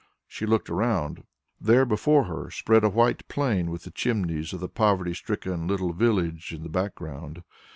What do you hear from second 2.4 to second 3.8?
spread a white plain